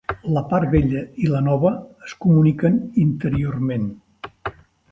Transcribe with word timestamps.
La 0.35 0.41
part 0.53 0.71
vella 0.75 1.03
i 1.25 1.29
la 1.33 1.41
nova 1.49 1.73
es 2.07 2.17
comuniquen 2.25 2.81
interiorment. 3.05 3.87